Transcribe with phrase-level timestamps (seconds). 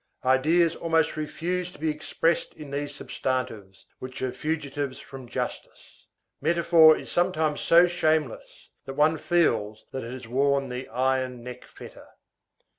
[0.25, 6.07] Ideas almost refuse to be expressed in these substantives which are fugitives from justice.
[6.41, 11.65] Metaphor is sometimes so shameless, that one feels that it has worn the iron neck
[11.65, 12.07] fetter.